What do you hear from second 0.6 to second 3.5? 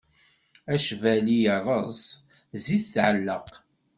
Acbali irreẓ, zzit tɛelleq.